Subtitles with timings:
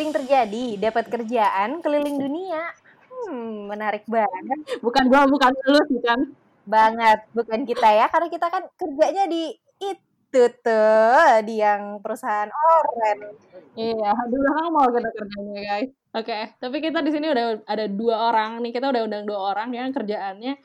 [0.00, 2.72] Sering terjadi, dapat kerjaan keliling dunia.
[3.12, 4.80] Hmm, menarik banget.
[4.80, 6.24] Bukan gua, bukan lu sih kan.
[6.64, 13.36] Banget, bukan kita ya, karena kita kan kerjanya di itu tuh, di yang perusahaan oren.
[13.76, 15.92] Iya, di belakang mau kita kerjanya guys.
[16.16, 19.68] Oke, tapi kita di sini udah ada dua orang nih, kita udah undang dua orang
[19.76, 20.56] yang kerjaannya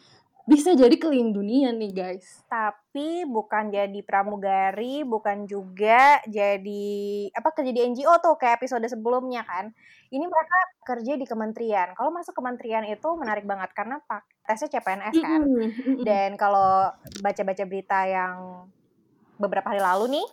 [0.46, 2.46] bisa jadi keliling dunia nih guys.
[2.46, 6.94] Tapi bukan jadi pramugari, bukan juga jadi
[7.34, 9.74] apa kerja di NGO tuh kayak episode sebelumnya kan.
[10.14, 11.98] Ini mereka kerja di kementerian.
[11.98, 15.42] Kalau masuk kementerian itu menarik banget karena pak tesnya CPNS kan.
[16.06, 16.94] Dan kalau
[17.26, 18.70] baca-baca berita yang
[19.42, 20.28] beberapa hari lalu nih,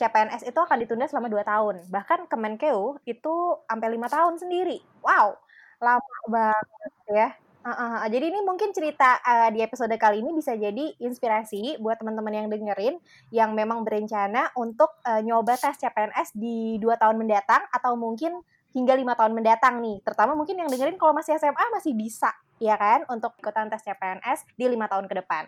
[0.00, 1.76] CPNS itu akan ditunda selama 2 tahun.
[1.92, 3.34] Bahkan Kemenkeu itu
[3.68, 4.80] sampai lima tahun sendiri.
[5.04, 5.36] Wow,
[5.76, 7.30] lama banget ya.
[7.60, 12.00] Uh, uh, jadi ini mungkin cerita uh, di episode kali ini bisa jadi inspirasi buat
[12.00, 12.96] teman-teman yang dengerin
[13.28, 18.40] yang memang berencana untuk uh, nyoba tes CPNS di dua tahun mendatang atau mungkin
[18.72, 20.00] hingga lima tahun mendatang nih.
[20.00, 24.48] Terutama mungkin yang dengerin kalau masih SMA masih bisa ya kan untuk ikutan tes CPNS
[24.56, 25.44] di lima tahun ke depan.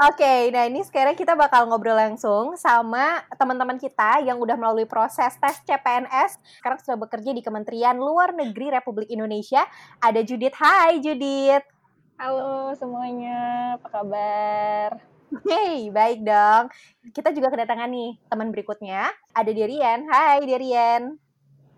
[0.00, 4.88] Oke, okay, nah ini sekarang kita bakal ngobrol langsung sama teman-teman kita yang udah melalui
[4.88, 6.40] proses tes CPNS.
[6.56, 9.60] Sekarang sudah bekerja di Kementerian Luar Negeri Republik Indonesia.
[10.00, 10.56] Ada Judith.
[10.56, 11.68] Hai Judith.
[12.16, 15.04] Halo semuanya, apa kabar?
[15.44, 16.72] Hey, baik dong.
[17.12, 19.12] Kita juga kedatangan nih teman berikutnya.
[19.36, 20.08] Ada Derian.
[20.08, 21.20] Hai Derian.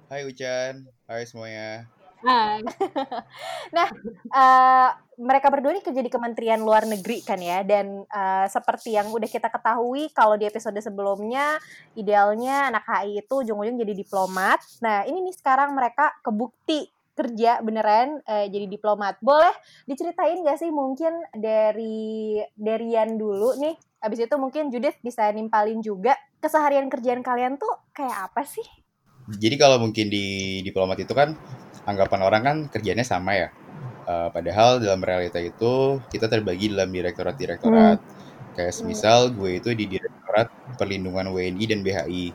[0.06, 0.86] Hai Ucan.
[1.10, 1.90] Hai semuanya.
[2.22, 2.62] Hai.
[3.76, 3.88] nah,
[4.30, 9.10] uh, mereka berdua ini kerja di Kementerian Luar Negeri kan ya, dan uh, seperti yang
[9.10, 11.58] udah kita ketahui kalau di episode sebelumnya,
[11.98, 14.62] idealnya anak HI itu ujung-ujung jadi diplomat.
[14.80, 19.20] Nah, ini nih sekarang mereka kebukti kerja beneran uh, jadi diplomat.
[19.20, 19.52] Boleh
[19.84, 26.16] diceritain gak sih mungkin dari Derian dulu nih, abis itu mungkin Judith bisa nimpalin juga
[26.40, 28.64] keseharian kerjaan kalian tuh kayak apa sih?
[29.30, 31.38] Jadi kalau mungkin di diplomat itu kan
[31.86, 33.48] anggapan orang kan kerjanya sama ya.
[34.02, 37.98] Uh, padahal dalam realita itu kita terbagi dalam direktorat-direktorat.
[38.02, 38.10] Hmm.
[38.52, 42.26] Kayak semisal gue itu di Direktorat Perlindungan WNI dan BHI.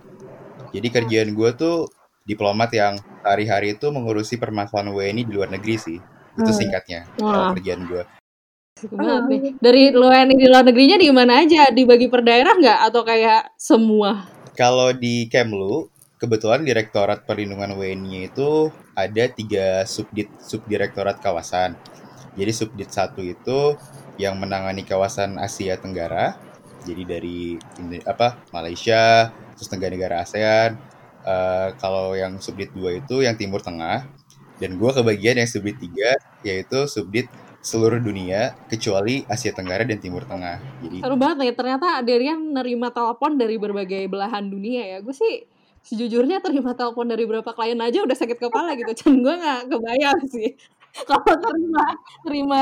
[0.73, 1.85] Jadi kerjaan gue tuh
[2.25, 5.99] diplomat yang hari-hari itu mengurusi permasalahan WNI di luar negeri sih.
[6.37, 6.57] Itu hmm.
[6.57, 7.53] singkatnya hmm.
[7.59, 8.03] kerjaan gue.
[8.85, 9.53] nih.
[9.57, 11.69] Dari WNI di luar negerinya di mana aja?
[11.73, 12.79] Dibagi per daerah nggak?
[12.89, 14.29] Atau kayak semua?
[14.53, 21.78] Kalau di Kemlu, kebetulan Direktorat Perlindungan WNI itu ada tiga subdit subdirektorat kawasan.
[22.38, 23.78] Jadi subdit satu itu
[24.22, 26.38] yang menangani kawasan Asia Tenggara.
[26.85, 27.39] Jadi dari
[28.06, 30.77] apa Malaysia, terus negara-negara ASEAN.
[31.27, 34.06] Uh, kalau yang subdit dua itu yang Timur Tengah.
[34.57, 37.29] Dan gue kebagian yang subdit tiga yaitu subdit
[37.61, 40.57] seluruh dunia kecuali Asia Tenggara dan Timur Tengah.
[40.81, 44.97] Jadi seru banget nih ternyata Adrian nerima telepon dari berbagai belahan dunia ya.
[45.03, 45.45] Gue sih
[45.87, 48.91] sejujurnya terima telepon dari beberapa klien aja udah sakit kepala gitu.
[48.99, 50.49] Can gue nggak kebayang sih
[51.09, 51.83] kalau terima
[52.25, 52.61] terima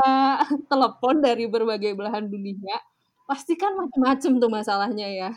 [0.70, 2.78] telepon dari berbagai belahan dunia
[3.26, 5.32] pasti kan macam-macam tuh masalahnya ya.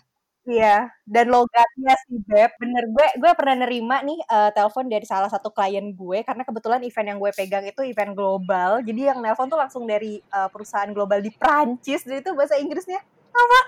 [0.48, 5.28] Iya, dan logatnya sih Beb, bener gue gue pernah nerima nih uh, telepon dari salah
[5.28, 9.53] satu klien gue karena kebetulan event yang gue pegang itu event global, jadi yang nelpon
[9.53, 12.97] tuh langsung dari uh, perusahaan global di Prancis, jadi itu bahasa Inggrisnya
[13.28, 13.60] apa?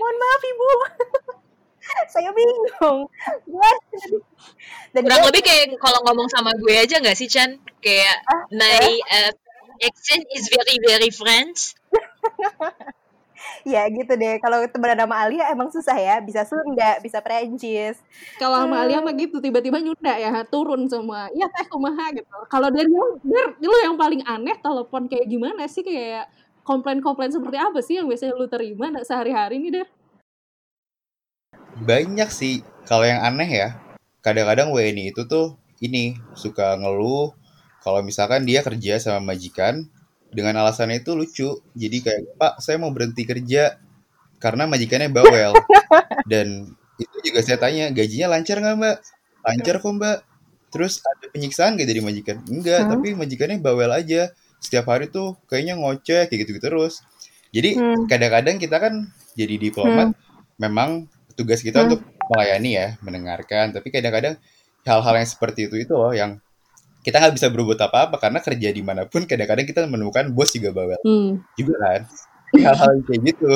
[0.00, 0.68] Mohon maaf ibu.
[2.08, 3.08] saya bingung.
[4.92, 7.60] Dan kurang lebih kayak kalau ngomong sama gue aja nggak sih Chan?
[7.80, 9.32] Kayak ah, my uh,
[9.84, 11.74] accent is very very French.
[13.66, 14.38] Ya gitu deh.
[14.40, 16.16] Kalau teman nama Alia emang susah ya.
[16.24, 18.00] Bisa Sunda bisa Perancis.
[18.40, 21.28] Kalau sama Alia mah gitu tiba-tiba nyunda ya turun semua.
[21.36, 22.28] Iya teh kumaha gitu.
[22.48, 23.18] Kalau dari lu
[23.60, 25.84] lu yang paling aneh telepon kayak gimana sih?
[25.84, 26.32] Kayak
[26.64, 29.86] komplain-komplain seperti apa sih yang biasanya lu terima sehari-hari nih deh
[31.82, 32.66] banyak sih.
[32.88, 33.68] Kalau yang aneh ya,
[34.24, 37.36] kadang-kadang WNI itu tuh ini suka ngeluh
[37.84, 39.86] kalau misalkan dia kerja sama majikan
[40.28, 41.50] dengan alasannya itu lucu.
[41.72, 43.78] Jadi kayak, "Pak, saya mau berhenti kerja
[44.42, 45.54] karena majikannya bawel."
[46.30, 46.68] Dan
[46.98, 48.96] itu juga saya tanya, "Gajinya lancar nggak, Mbak?"
[49.46, 50.18] "Lancar kok, Mbak."
[50.68, 52.90] "Terus ada penyiksaan gak dari majikan?" "Enggak, hmm.
[52.92, 54.28] tapi majikannya bawel aja.
[54.58, 57.00] Setiap hari tuh kayaknya ngoceh kayak gitu-gitu terus."
[57.54, 58.04] Jadi hmm.
[58.10, 60.60] kadang-kadang kita kan jadi diplomat hmm.
[60.60, 61.08] memang
[61.38, 61.86] tugas kita hmm.
[61.86, 62.00] untuk
[62.34, 63.70] melayani ya, mendengarkan.
[63.70, 64.34] Tapi kadang-kadang
[64.82, 66.42] hal-hal yang seperti itu itu loh yang
[67.04, 70.74] kita nggak bisa berbuat apa-apa karena kerja di mana pun kadang-kadang kita menemukan bos juga
[70.74, 71.56] bawel hmm.
[71.56, 72.02] juga kan
[72.58, 73.52] hal-hal kayak gitu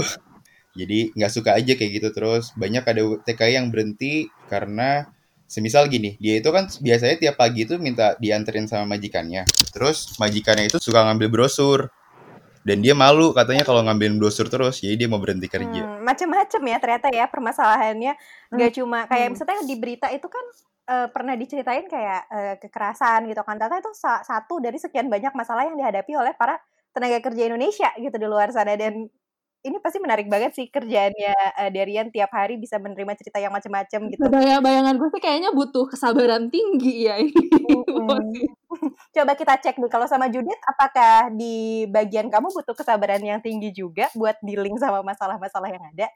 [0.72, 5.10] jadi nggak suka aja kayak gitu terus banyak ada TKI yang berhenti karena
[5.44, 9.44] semisal gini dia itu kan biasanya tiap pagi itu minta dianterin sama majikannya
[9.74, 11.92] terus majikannya itu suka ngambil brosur
[12.62, 16.62] dan dia malu katanya kalau ngambilin brosur terus jadi dia mau berhenti kerja hmm, macam-macam
[16.62, 18.12] ya ternyata ya permasalahannya
[18.54, 18.78] nggak hmm.
[18.78, 19.34] cuma kayak hmm.
[19.34, 20.44] misalnya di berita itu kan
[20.88, 25.34] uh, pernah diceritain kayak uh, kekerasan gitu kan ternyata itu sa satu dari sekian banyak
[25.34, 26.58] masalah yang dihadapi oleh para
[26.92, 29.10] tenaga kerja Indonesia gitu di luar sana dan
[29.62, 34.00] ini pasti menarik banget sih kerjaannya uh, Darian tiap hari bisa menerima cerita yang macam-macam
[34.10, 34.26] gitu.
[34.26, 37.30] Bayang bayangan gue sih kayaknya butuh kesabaran tinggi ya ini.
[39.14, 43.70] Coba kita cek nih kalau sama Judith apakah di bagian kamu butuh kesabaran yang tinggi
[43.70, 46.10] juga buat dealing sama masalah-masalah yang ada?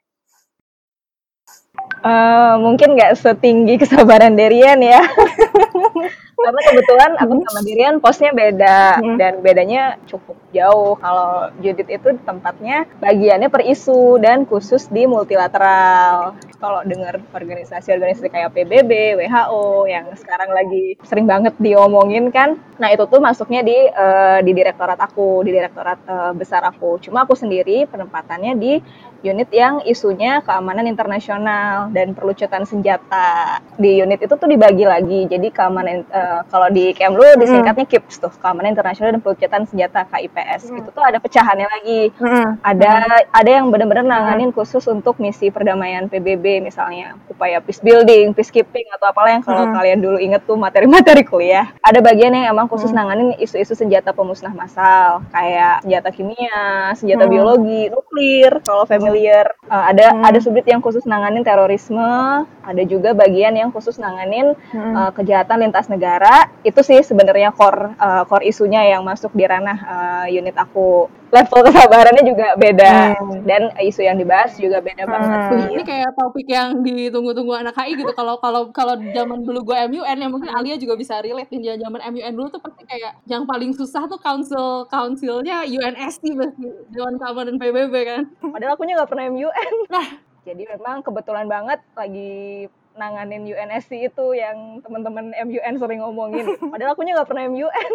[2.04, 5.02] Uh, mungkin nggak setinggi kesabaran Darian ya.
[6.36, 7.44] Karena kebetulan aku hmm.
[7.48, 9.16] sama Dirian posnya beda hmm.
[9.16, 10.94] dan bedanya cukup jauh.
[11.00, 16.36] Kalau Judith itu tempatnya bagiannya per isu dan khusus di multilateral.
[16.60, 22.60] Kalau dengar organisasi-organisasi kayak PBB, WHO yang sekarang lagi sering banget diomongin kan.
[22.76, 27.00] Nah, itu tuh masuknya di uh, di direktorat aku, di direktorat uh, besar aku.
[27.00, 28.78] Cuma aku sendiri penempatannya di
[29.22, 33.60] unit yang isunya keamanan internasional dan perlucutan senjata.
[33.76, 35.28] Di unit itu tuh dibagi lagi.
[35.30, 37.92] Jadi keamanan uh, kalau di Kemlu disingkatnya hmm.
[37.92, 40.72] KIPS tuh, keamanan internasional dan perlucutan senjata KIPS.
[40.72, 40.80] Hmm.
[40.82, 42.02] Itu tuh ada pecahannya lagi.
[42.18, 42.58] Hmm.
[42.60, 43.38] Ada hmm.
[43.38, 44.56] ada yang benar-benar nanganin hmm.
[44.56, 49.74] khusus untuk misi perdamaian PBB misalnya, upaya peace building, peacekeeping atau apalah yang kalau hmm.
[49.76, 51.70] kalian dulu inget tuh materi-materi kuliah.
[51.84, 52.98] Ada bagian yang emang khusus hmm.
[52.98, 57.32] nanganin isu-isu senjata pemusnah massal kayak senjata kimia, senjata hmm.
[57.32, 58.52] biologi, nuklir.
[58.64, 59.54] Kalau family familiar.
[59.70, 60.26] Uh, ada hmm.
[60.26, 64.94] ada subdit yang khusus nanganin terorisme, ada juga bagian yang khusus nanganin hmm.
[64.98, 66.50] uh, kejahatan lintas negara.
[66.66, 71.06] Itu sih sebenarnya core uh, core isunya yang masuk di ranah uh, unit aku.
[71.26, 73.42] Level kesabarannya juga beda hmm.
[73.50, 75.10] dan isu yang dibahas juga beda hmm.
[75.10, 75.38] banget.
[75.74, 78.14] Ini kayak topik yang ditunggu-tunggu anak HI gitu.
[78.14, 81.98] Kalau kalau kalau zaman dulu gue MUN yang mungkin Alia juga bisa relate di zaman
[82.14, 87.58] MUN dulu tuh pasti kayak yang paling susah tuh council councilnya UNSC pasti Dewan Keamanan
[87.58, 88.22] PBB kan.
[88.38, 89.74] Padahal aku nggak pernah MUN.
[89.90, 90.06] Nah,
[90.46, 96.54] jadi memang kebetulan banget lagi nanganin UNSC itu yang teman-teman MUN sering ngomongin.
[96.72, 97.92] Padahal aku nggak pernah MUN.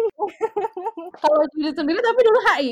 [1.16, 2.70] Kalau jadi sendiri tapi dulu HI?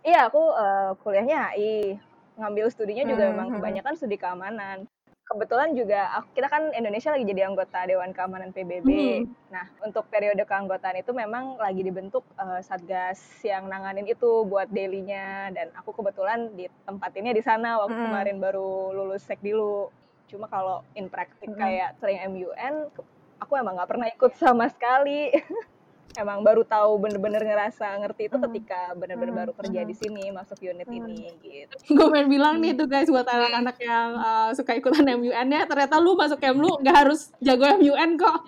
[0.00, 2.00] Iya, aku uh, kuliahnya HI.
[2.40, 3.30] Ngambil studinya juga hmm.
[3.36, 3.62] memang hmm, hmm.
[3.62, 4.88] kebanyakan studi keamanan
[5.30, 8.88] kebetulan juga aku, kita kan Indonesia lagi jadi anggota Dewan Keamanan PBB.
[8.90, 9.30] Hmm.
[9.54, 15.54] Nah, untuk periode keanggotaan itu memang lagi dibentuk uh, satgas yang nanganin itu buat dailynya
[15.54, 18.06] dan aku kebetulan di tempatinnya di sana waktu hmm.
[18.10, 19.94] kemarin baru lulus sekdilu.
[20.26, 21.58] Cuma kalau in praktik hmm.
[21.62, 22.90] kayak sering MUN,
[23.38, 25.30] aku emang nggak pernah ikut sama sekali.
[26.18, 28.44] emang baru tahu bener-bener ngerasa ngerti itu hmm.
[28.50, 29.40] ketika bener-bener hmm.
[29.46, 30.98] baru kerja di sini masuk unit hmm.
[30.98, 31.74] ini gitu.
[31.96, 36.02] Gue main bilang nih tuh guys buat anak-anak yang uh, suka ikutan MUN ya ternyata
[36.02, 38.38] lu masuk Kemlu gak harus jago MUN kok.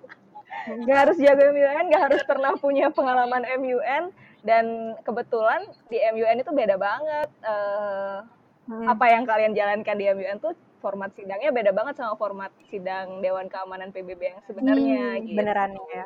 [0.88, 6.50] gak harus jago MUN, gak harus pernah punya pengalaman MUN dan kebetulan di MUN itu
[6.54, 7.28] beda banget.
[7.44, 8.24] Uh,
[8.70, 8.86] hmm.
[8.88, 13.46] Apa yang kalian jalankan di MUN tuh format sidangnya beda banget sama format sidang Dewan
[13.46, 15.38] Keamanan PBB yang sebenarnya hmm, gitu.
[15.38, 16.04] Beneran ya.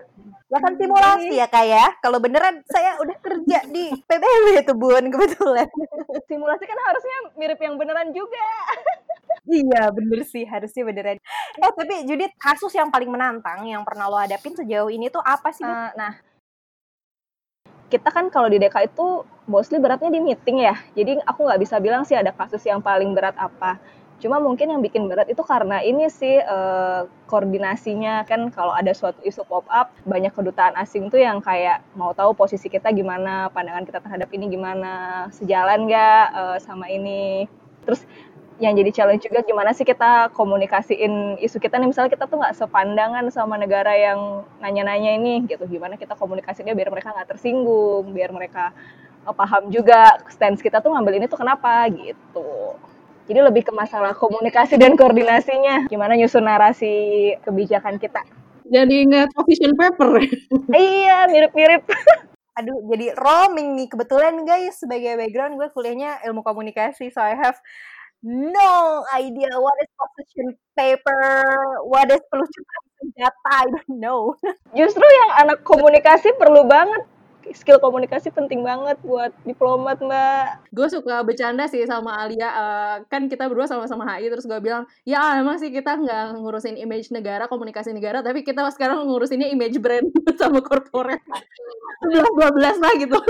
[0.53, 1.87] Ya kan simulasi ya kak ya.
[2.05, 5.67] Kalau beneran saya udah kerja di PBB itu Bun kebetulan.
[6.29, 8.47] Simulasi kan harusnya mirip yang beneran juga.
[9.65, 11.17] iya bener sih harusnya beneran.
[11.57, 15.49] Eh tapi Judith kasus yang paling menantang yang pernah lo hadapin sejauh ini tuh apa
[15.57, 15.65] sih?
[15.65, 16.13] Uh, nah
[17.87, 20.75] kita kan kalau di DK itu mostly beratnya di meeting ya.
[20.95, 23.79] Jadi aku nggak bisa bilang sih ada kasus yang paling berat apa.
[24.17, 28.25] Cuma mungkin yang bikin berat itu karena ini sih uh, koordinasinya.
[28.25, 32.33] Kan kalau ada suatu isu pop up banyak kedutaan asing tuh yang kayak mau tahu
[32.33, 37.45] posisi kita gimana, pandangan kita terhadap ini gimana, sejalan nggak uh, sama ini.
[37.85, 38.09] Terus
[38.57, 41.93] yang jadi challenge juga gimana sih kita komunikasiin isu kita nih?
[41.93, 45.69] Misalnya kita tuh nggak sepandangan sama negara yang nanya-nanya ini gitu.
[45.69, 48.73] Gimana kita komunikasinya biar mereka nggak tersinggung biar mereka
[49.29, 52.79] oh, paham juga stance kita tuh ngambil ini tuh kenapa gitu
[53.27, 55.91] jadi lebih ke masalah komunikasi dan koordinasinya.
[55.91, 56.95] Gimana nyusun narasi
[57.43, 58.23] kebijakan kita.
[58.67, 60.23] Jadi ingat position paper.
[60.75, 61.87] iya, mirip-mirip.
[62.59, 63.87] Aduh, jadi roaming nih.
[63.91, 67.13] Kebetulan guys, sebagai background gue kuliahnya ilmu komunikasi.
[67.13, 67.59] So I have
[68.25, 71.45] no idea what is position paper,
[71.85, 74.33] what is pelucutan senjata, I don't know.
[74.79, 77.05] Justru yang anak komunikasi perlu banget
[77.55, 80.67] skill komunikasi penting banget buat diplomat mbak.
[80.73, 84.89] Gue suka bercanda sih sama Alia, uh, kan kita berdua sama-sama HI terus gue bilang,
[85.07, 89.79] ya emang sih kita nggak ngurusin image negara, komunikasi negara, tapi kita sekarang ngurusinnya image
[89.79, 90.09] brand
[90.41, 91.23] sama corporate.
[92.03, 93.19] Sebelas dua belas lah gitu.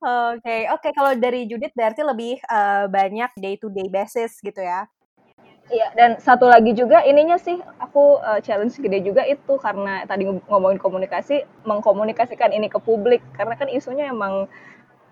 [0.00, 0.60] Oke, okay.
[0.72, 4.88] oke okay, kalau dari Judith berarti lebih uh, banyak day to day basis gitu ya.
[5.70, 10.26] Iya, dan satu lagi juga ininya sih aku uh, challenge gede juga itu karena tadi
[10.50, 13.22] ngomongin komunikasi, mengkomunikasikan ini ke publik.
[13.38, 14.50] Karena kan isunya emang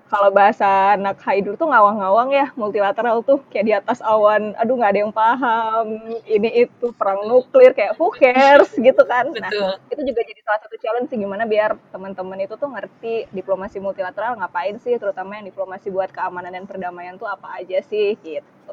[0.09, 4.93] kalau bahasa anak Haidur tuh ngawang-ngawang ya multilateral tuh kayak di atas awan aduh nggak
[4.97, 5.87] ada yang paham
[6.25, 8.73] ini itu perang nuklir kayak who cares?
[8.73, 9.29] gitu kan.
[9.37, 9.53] Nah
[9.93, 14.35] itu juga jadi salah satu challenge sih gimana biar teman-teman itu tuh ngerti diplomasi multilateral
[14.41, 18.73] ngapain sih terutama yang diplomasi buat keamanan dan perdamaian tuh apa aja sih gitu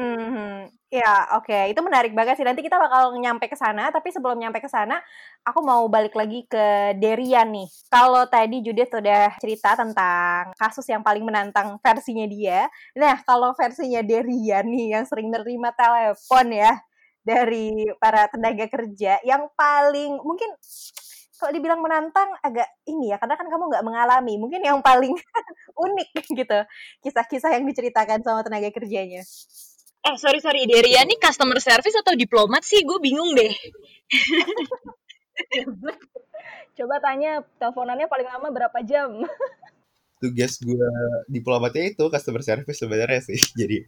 [0.00, 2.46] Hmm, ya oke, itu menarik banget sih.
[2.48, 4.96] Nanti kita bakal nyampe ke sana, tapi sebelum nyampe ke sana,
[5.44, 7.68] aku mau balik lagi ke Derian nih.
[7.92, 12.64] Kalau tadi Judith udah cerita tentang kasus yang paling menantang versinya dia.
[12.96, 16.72] Nah, kalau versinya Derian nih yang sering nerima telepon ya
[17.20, 20.48] dari para tenaga kerja yang paling mungkin
[21.40, 25.12] kalau dibilang menantang agak ini ya karena kan kamu nggak mengalami mungkin yang paling
[25.88, 26.58] unik gitu
[27.00, 29.24] kisah-kisah yang diceritakan sama tenaga kerjanya
[30.00, 30.64] Eh, sorry, sorry.
[30.64, 32.80] Deria nih customer service atau diplomat sih?
[32.88, 33.52] Gue bingung deh.
[36.80, 39.20] Coba tanya, teleponannya paling lama berapa jam?
[40.20, 40.92] Tugas gue
[41.28, 43.40] diplomatnya itu customer service sebenarnya sih.
[43.60, 43.84] Jadi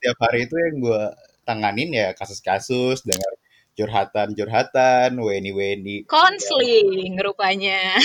[0.00, 1.02] setiap hari itu yang gue
[1.44, 3.32] tanganin ya kasus-kasus dengan
[3.76, 6.08] curhatan-curhatan, weni-weni.
[6.08, 8.00] Konseling rupanya.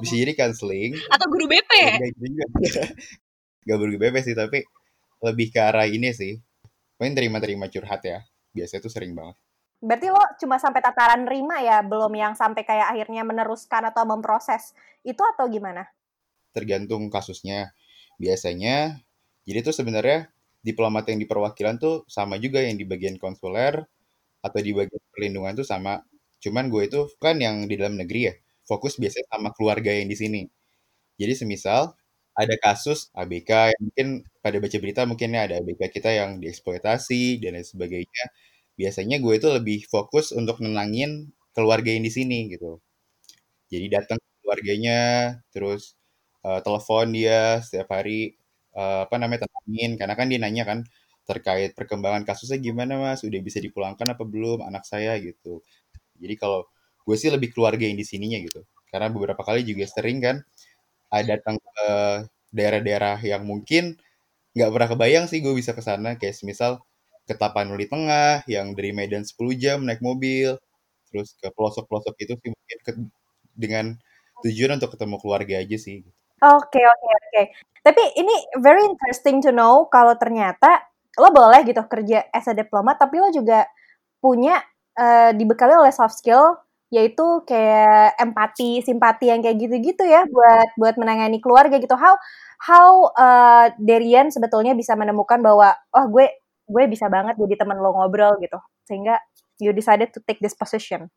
[0.00, 0.96] Bisa jadi konseling.
[1.12, 1.72] Atau guru BP.
[3.68, 4.64] Gak guru BP sih, tapi
[5.22, 6.36] lebih ke arah ini sih.
[6.98, 8.20] Paling terima-terima curhat ya.
[8.52, 9.38] Biasanya tuh sering banget.
[9.82, 14.78] Berarti lo cuma sampai tataran nerima ya, belum yang sampai kayak akhirnya meneruskan atau memproses
[15.02, 15.90] itu atau gimana?
[16.54, 17.74] Tergantung kasusnya.
[18.14, 19.02] Biasanya,
[19.42, 20.30] jadi tuh sebenarnya
[20.62, 23.82] diplomat yang di perwakilan tuh sama juga yang di bagian konsuler
[24.38, 25.98] atau di bagian perlindungan tuh sama.
[26.38, 30.14] Cuman gue itu kan yang di dalam negeri ya, fokus biasanya sama keluarga yang di
[30.14, 30.42] sini.
[31.18, 31.90] Jadi semisal
[32.38, 34.08] ada kasus ABK yang mungkin
[34.44, 38.24] pada baca berita mungkin ada ABK kita yang dieksploitasi dan lain sebagainya.
[38.80, 42.80] Biasanya gue itu lebih fokus untuk nenangin keluarga yang di sini gitu.
[43.72, 45.00] Jadi datang ke keluarganya,
[45.54, 45.96] terus
[46.44, 48.36] uh, telepon dia setiap hari
[48.76, 50.78] uh, apa namanya tenangin karena kan dia nanya kan
[51.28, 55.62] terkait perkembangan kasusnya gimana mas, udah bisa dipulangkan apa belum anak saya gitu.
[56.20, 56.66] Jadi kalau
[57.06, 58.62] gue sih lebih keluarga yang di sininya gitu.
[58.90, 60.36] Karena beberapa kali juga sering kan
[61.12, 61.88] ada datang ke
[62.56, 64.00] daerah-daerah yang mungkin
[64.56, 66.80] nggak pernah kebayang sih gue bisa ke sana kayak semisal
[67.28, 70.56] ke Tapanuli Tengah yang dari Medan 10 jam naik mobil
[71.12, 72.90] terus ke pelosok-pelosok itu sih mungkin ke,
[73.52, 73.86] dengan
[74.40, 76.00] tujuan untuk ketemu keluarga aja sih.
[76.42, 77.28] Oke okay, oke okay, oke.
[77.30, 77.44] Okay.
[77.82, 80.82] Tapi ini very interesting to know kalau ternyata
[81.20, 83.68] lo boleh gitu kerja as a diplomat tapi lo juga
[84.16, 84.56] punya
[84.96, 86.56] uh, dibekali oleh soft skill
[86.92, 91.96] yaitu kayak empati, simpati yang kayak gitu-gitu ya buat buat menangani keluarga gitu.
[91.96, 92.20] How
[92.60, 96.28] how uh, Derian sebetulnya bisa menemukan bahwa oh gue
[96.68, 98.60] gue bisa banget jadi teman lo ngobrol gitu.
[98.84, 99.16] Sehingga
[99.56, 101.08] you decided to take this position.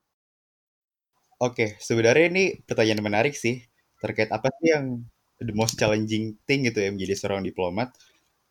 [1.43, 3.59] Oke, okay, sebenarnya ini pertanyaan menarik sih
[3.99, 5.03] terkait apa sih yang
[5.43, 7.91] the most challenging thing gitu ya menjadi seorang diplomat.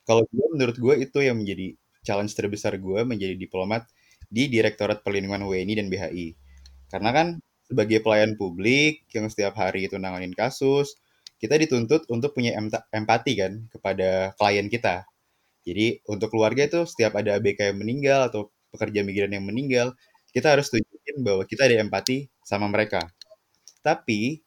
[0.05, 1.73] Kalau gue menurut gue itu yang menjadi
[2.05, 3.89] challenge terbesar gue menjadi diplomat
[4.29, 6.44] di Direktorat Perlindungan WNI dan BHI
[6.95, 7.29] karena kan
[7.67, 10.95] sebagai pelayan publik yang setiap hari itu nanganin kasus,
[11.43, 12.55] kita dituntut untuk punya
[12.95, 15.03] empati kan kepada klien kita.
[15.67, 19.99] Jadi untuk keluarga itu setiap ada ABK yang meninggal atau pekerja migran yang meninggal,
[20.31, 23.11] kita harus tunjukin bahwa kita ada empati sama mereka.
[23.83, 24.39] Tapi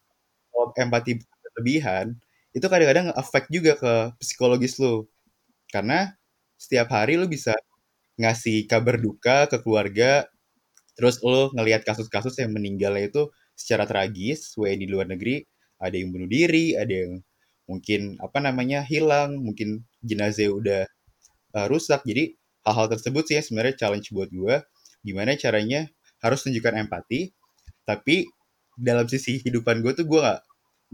[0.53, 2.15] kalau empati berlebihan,
[2.55, 5.09] itu kadang-kadang efek juga ke psikologis lo.
[5.73, 6.15] Karena
[6.55, 7.53] setiap hari lo bisa
[8.21, 10.25] ngasih kabar duka ke keluarga
[10.97, 15.45] Terus lo ngelihat kasus-kasus yang meninggalnya itu secara tragis, WNI di luar negeri,
[15.77, 17.21] ada yang bunuh diri, ada yang
[17.69, 20.81] mungkin apa namanya hilang, mungkin jenazah udah
[21.53, 22.01] uh, rusak.
[22.05, 22.33] Jadi
[22.65, 24.55] hal-hal tersebut sih yang sebenarnya challenge buat gue.
[25.05, 25.85] Gimana caranya
[26.25, 27.31] harus tunjukkan empati,
[27.85, 28.25] tapi
[28.77, 30.41] dalam sisi hidupan gue tuh gue gak,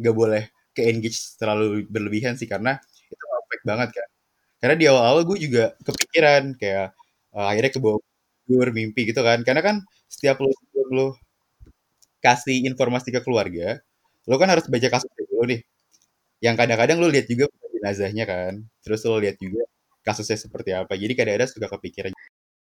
[0.03, 0.43] gak boleh
[0.75, 2.75] ke engage terlalu berlebihan sih karena
[3.07, 4.07] itu perfect banget kan.
[4.63, 6.95] Karena di awal-awal gue juga kepikiran kayak
[7.36, 8.00] uh, akhirnya ke bawah
[8.48, 9.42] bermimpi gitu kan.
[9.48, 9.76] Karena kan
[10.08, 11.08] setiap lo sebelum lo
[12.24, 13.84] kasih informasi ke keluarga
[14.24, 15.62] lo kan harus baca kasus dulu nih.
[16.44, 18.54] Yang kadang-kadang lo lihat juga jenazahnya kan.
[18.84, 19.64] Terus lo lihat juga
[20.04, 20.96] kasusnya seperti apa.
[20.96, 22.12] Jadi kadang-kadang suka kepikiran.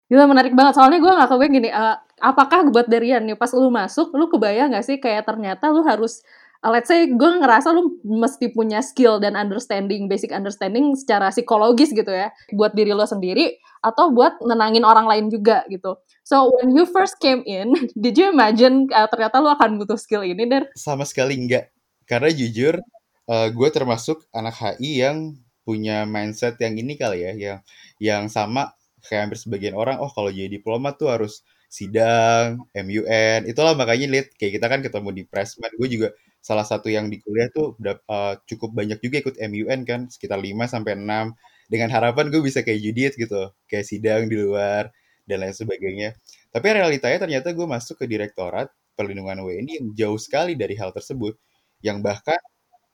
[0.07, 0.79] Gila menarik banget.
[0.79, 4.71] Soalnya gue gak kebayang gini uh, apakah buat Darian nih pas lu masuk lu kebayang
[4.71, 6.23] gak sih kayak ternyata lu harus
[6.71, 12.09] let's say gue ngerasa lu mesti punya skill dan understanding basic understanding secara psikologis gitu
[12.09, 15.95] ya buat diri lo sendiri atau buat nenangin orang lain juga gitu.
[16.27, 17.71] So when you first came in,
[18.03, 20.67] did you imagine uh, ternyata lu akan butuh skill ini der?
[20.75, 21.71] Sama sekali enggak.
[22.07, 22.83] Karena jujur
[23.31, 27.59] uh, gue termasuk anak HI yang punya mindset yang ini kali ya, yang
[27.99, 33.75] yang sama kayak hampir sebagian orang, oh kalau jadi diplomat tuh harus sidang, MUN, itulah
[33.75, 36.09] makanya lihat kayak kita kan ketemu di Pressman, gue juga
[36.47, 40.71] salah satu yang di kuliah tuh uh, cukup banyak juga ikut MUN kan, sekitar 5
[40.71, 41.35] sampai 6
[41.67, 44.95] dengan harapan gue bisa kayak Judith gitu, kayak sidang di luar
[45.27, 46.15] dan lain sebagainya.
[46.55, 51.35] Tapi realitanya ternyata gue masuk ke direktorat perlindungan WNI yang jauh sekali dari hal tersebut.
[51.83, 52.39] Yang bahkan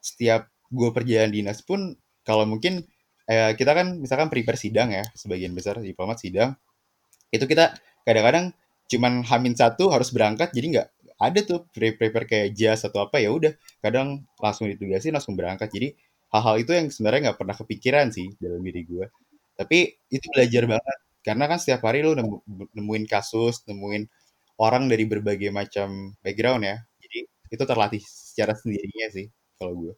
[0.01, 1.93] setiap gue perjalanan dinas pun
[2.25, 2.89] kalau mungkin
[3.29, 6.57] eh, kita kan misalkan prepare sidang ya, sebagian besar diplomat sidang,
[7.29, 7.77] itu kita
[8.09, 8.57] kadang-kadang
[8.89, 10.89] cuman hamin satu harus berangkat, jadi nggak
[11.23, 13.55] ada tuh prepare kayak jas atau apa ya udah.
[13.79, 15.71] Kadang langsung ditugasin langsung berangkat.
[15.71, 15.95] Jadi
[16.35, 19.07] hal-hal itu yang sebenarnya nggak pernah kepikiran sih dalam diri gue
[19.57, 20.99] tapi itu belajar banget.
[21.23, 22.43] Karena kan setiap hari lo nemu,
[22.75, 24.11] nemuin kasus nemuin
[24.59, 26.77] orang dari berbagai macam background ya.
[26.99, 27.19] Jadi
[27.53, 29.27] itu terlatih secara sendirinya sih
[29.61, 29.95] kalau gue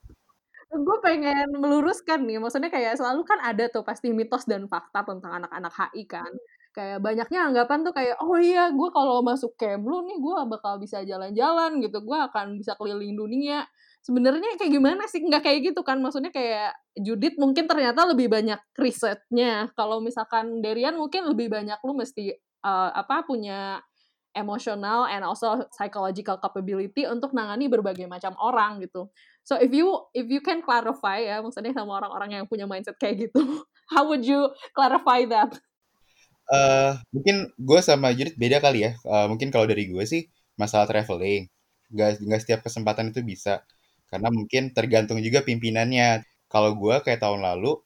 [0.74, 2.42] gue pengen meluruskan nih.
[2.42, 6.32] Maksudnya kayak selalu kan ada tuh pasti mitos dan fakta tentang anak-anak HI kan
[6.74, 11.06] kayak banyaknya anggapan tuh kayak oh iya gue kalau masuk Kemlu nih gue bakal bisa
[11.06, 13.62] jalan-jalan gitu gue akan bisa keliling dunia
[14.04, 18.60] sebenarnya kayak gimana sih nggak kayak gitu kan maksudnya kayak Judith mungkin ternyata lebih banyak
[18.76, 22.34] risetnya kalau misalkan Derian mungkin lebih banyak lu mesti
[22.66, 23.80] uh, apa punya
[24.34, 29.08] emotional and also psychological capability untuk nangani berbagai macam orang gitu.
[29.46, 33.30] So if you if you can clarify ya maksudnya sama orang-orang yang punya mindset kayak
[33.30, 33.40] gitu,
[33.94, 35.54] how would you clarify that?
[36.44, 38.92] Uh, mungkin gue sama Judith beda kali ya.
[39.08, 40.28] Uh, mungkin kalau dari gue sih
[40.60, 41.48] masalah traveling,
[41.92, 43.64] nggak nggak setiap kesempatan itu bisa.
[44.10, 46.22] Karena mungkin tergantung juga pimpinannya.
[46.52, 47.80] Kalau gue kayak tahun lalu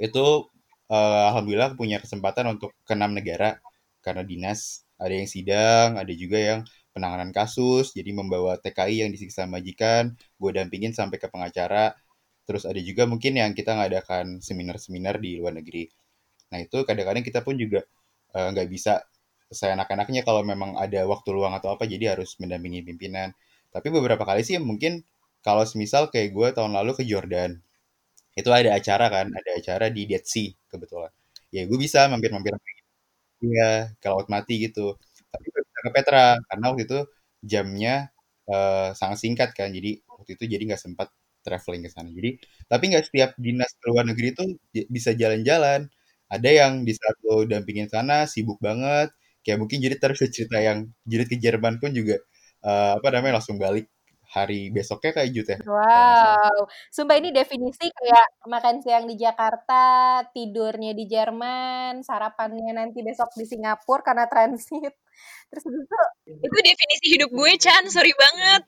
[0.00, 0.48] itu
[0.92, 3.58] uh, alhamdulillah punya kesempatan untuk ke enam negara
[4.04, 4.84] karena dinas.
[5.02, 6.60] Ada yang sidang, ada juga yang
[6.94, 11.96] penanganan kasus, jadi membawa TKI yang disiksa majikan, gue dampingin sampai ke pengacara.
[12.46, 15.90] Terus ada juga mungkin yang kita ngadakan seminar-seminar di luar negeri
[16.52, 17.80] Nah itu kadang-kadang kita pun juga
[18.36, 18.92] eh, nggak uh, bisa
[19.52, 23.28] anak-anaknya kalau memang ada waktu luang atau apa jadi harus mendampingi pimpinan.
[23.74, 25.04] Tapi beberapa kali sih mungkin
[25.44, 27.58] kalau semisal kayak gue tahun lalu ke Jordan
[28.38, 31.12] itu ada acara kan, ada acara di Dead Sea kebetulan.
[31.54, 32.54] Ya gue bisa mampir-mampir
[33.44, 33.64] Iya,
[34.00, 34.80] ke laut mati gitu.
[35.32, 36.98] Tapi gue bisa ke Petra karena waktu itu
[37.52, 37.92] jamnya
[38.50, 41.08] uh, sangat singkat kan, jadi waktu itu jadi nggak sempat
[41.44, 42.08] traveling ke sana.
[42.14, 42.28] Jadi
[42.70, 44.44] tapi nggak setiap dinas ke luar negeri itu
[44.96, 45.80] bisa jalan-jalan
[46.32, 49.12] ada yang di saat lo dampingin sana sibuk banget
[49.44, 52.16] kayak mungkin jadi terus cerita yang jadi ke Jerman pun juga
[52.64, 53.92] uh, apa namanya langsung balik
[54.32, 55.58] hari besoknya kayak jut ya.
[55.68, 63.28] Wow, sumpah ini definisi kayak makan siang di Jakarta, tidurnya di Jerman, sarapannya nanti besok
[63.36, 64.96] di Singapura karena transit.
[65.52, 65.96] Terus itu
[66.48, 68.64] itu definisi hidup gue Chan, sorry banget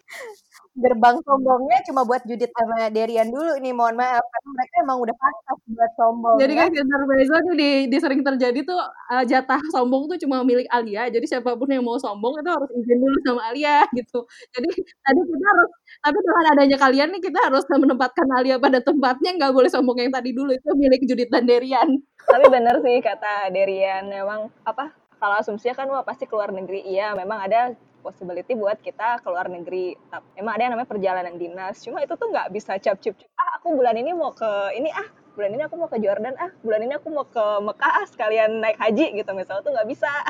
[0.75, 4.23] gerbang sombongnya cuma buat Judith sama Derian dulu nih mohon maaf.
[4.23, 8.21] Karena mereka emang udah pantas buat sombong jadi kan gender beza tuh di, di sering
[8.21, 8.79] terjadi tuh
[9.15, 11.07] uh, jatah sombong tuh cuma milik Alia.
[11.09, 14.27] Jadi siapa pun yang mau sombong itu harus izin dulu sama Alia gitu.
[14.53, 15.71] Jadi tadi kita harus
[16.05, 19.31] tapi dengan adanya kalian nih kita harus menempatkan Alia pada tempatnya.
[19.39, 21.89] Nggak boleh sombong yang tadi dulu itu milik Judith dan Derian.
[22.25, 24.91] Tapi bener sih kata Derian memang apa
[25.23, 26.85] kalau asumsinya kan wah pasti keluar negeri.
[26.85, 27.73] Iya memang ada
[28.05, 29.97] possibility buat kita ke luar negeri.
[30.37, 31.81] Emang ada yang namanya perjalanan dinas.
[31.81, 35.09] Cuma itu tuh nggak bisa cap cip Ah aku bulan ini mau ke ini ah
[35.35, 38.61] bulan ini aku mau ke Jordan ah bulan ini aku mau ke Mekah ah sekalian
[38.61, 40.13] naik haji gitu misalnya tuh nggak bisa.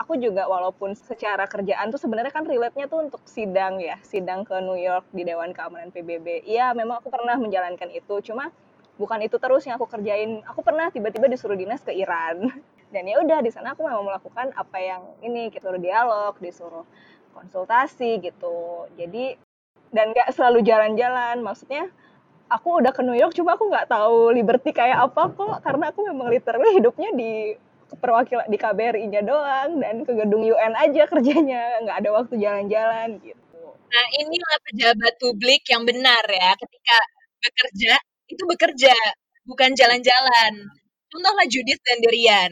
[0.00, 4.56] Aku juga walaupun secara kerjaan tuh sebenarnya kan relate-nya tuh untuk sidang ya sidang ke
[4.64, 6.48] New York di Dewan Keamanan PBB.
[6.48, 8.16] Iya memang aku pernah menjalankan itu.
[8.24, 8.48] Cuma
[8.96, 10.40] bukan itu terus yang aku kerjain.
[10.48, 12.48] Aku pernah tiba-tiba disuruh dinas ke Iran
[12.90, 16.84] dan ya udah di sana aku memang melakukan apa yang ini disuruh dialog disuruh
[17.34, 18.90] konsultasi gitu.
[18.98, 19.38] Jadi
[19.94, 21.42] dan nggak selalu jalan-jalan.
[21.42, 21.86] Maksudnya
[22.50, 25.62] aku udah ke New York cuma aku nggak tahu Liberty kayak apa kok.
[25.62, 27.54] Karena aku memang literally hidupnya di
[27.90, 31.78] perwakilan di KBRI-nya doang dan ke gedung UN aja kerjanya.
[31.86, 33.62] Nggak ada waktu jalan-jalan gitu.
[33.90, 36.58] Nah inilah pejabat publik yang benar ya.
[36.58, 36.96] Ketika
[37.38, 37.94] bekerja
[38.30, 38.94] itu bekerja
[39.46, 40.52] bukan jalan-jalan.
[41.10, 42.50] Contohlah Judith dan Derian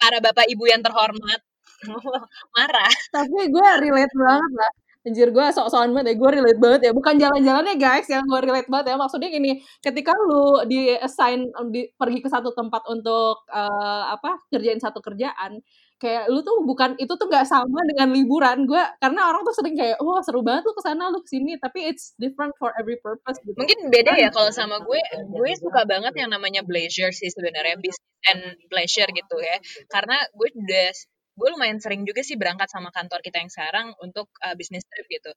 [0.00, 1.40] para bapak ibu yang terhormat
[2.56, 4.72] marah tapi gue relate banget lah
[5.06, 6.90] Anjir gue sok-sokan banget ya, gue relate banget ya.
[6.90, 8.96] Bukan jalan-jalan ya guys, yang gue relate banget ya.
[8.98, 14.82] Maksudnya gini, ketika lu di assign, di, pergi ke satu tempat untuk uh, apa kerjain
[14.82, 15.62] satu kerjaan,
[15.96, 18.68] kayak lu tuh bukan itu tuh nggak sama dengan liburan.
[18.68, 21.28] Gue karena orang tuh sering kayak wah oh, seru banget lu ke sana lu ke
[21.32, 23.56] sini tapi it's different for every purpose gitu.
[23.56, 25.00] mungkin beda ya kalau sama gue
[25.32, 29.56] gue suka banget yang namanya pleasure sih sebenarnya business and pleasure gitu ya.
[29.88, 30.88] Karena gue udah
[31.36, 35.04] gue lumayan sering juga sih berangkat sama kantor kita yang sekarang untuk uh, business trip
[35.06, 35.28] gitu.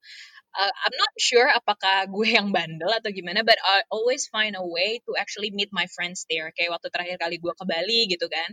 [0.56, 4.64] Uh, I'm not sure apakah gue yang bandel atau gimana, but I always find a
[4.64, 6.48] way to actually meet my friends there.
[6.56, 8.48] Kayak waktu terakhir kali gue ke Bali gitu kan,